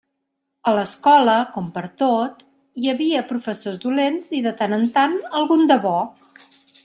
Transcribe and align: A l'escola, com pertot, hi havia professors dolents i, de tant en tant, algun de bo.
A 0.69 0.71
l'escola, 0.77 1.35
com 1.57 1.67
pertot, 1.75 2.41
hi 2.83 2.89
havia 2.93 3.21
professors 3.33 3.77
dolents 3.85 4.33
i, 4.41 4.41
de 4.49 4.57
tant 4.63 4.75
en 4.81 4.87
tant, 4.99 5.17
algun 5.43 5.65
de 5.73 5.81
bo. 5.87 5.97